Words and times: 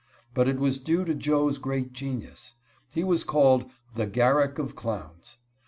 But 0.33 0.47
it 0.47 0.59
was 0.59 0.79
due 0.79 1.05
to 1.05 1.13
Joe's 1.13 1.59
great 1.59 1.93
genius. 1.93 2.55
He 2.89 3.03
was 3.03 3.23
called 3.23 3.69
"The 3.93 4.07
Garrick 4.07 4.57
of 4.57 4.75
Clowns." 4.75 5.37